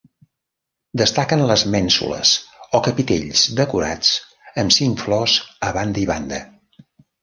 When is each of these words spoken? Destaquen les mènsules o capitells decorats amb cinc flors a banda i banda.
Destaquen 1.01 1.43
les 1.51 1.65
mènsules 1.75 2.33
o 2.79 2.83
capitells 2.89 3.45
decorats 3.63 4.13
amb 4.65 4.79
cinc 4.81 5.07
flors 5.07 5.41
a 5.71 5.75
banda 5.81 6.07
i 6.09 6.13
banda. 6.17 6.47